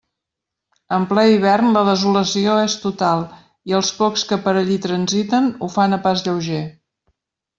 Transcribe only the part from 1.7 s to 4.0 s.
la desolació és total i els